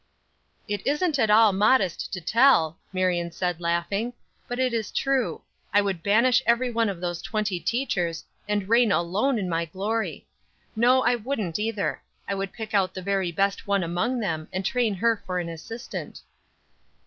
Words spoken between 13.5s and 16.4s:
one among them, and train her for an assistant."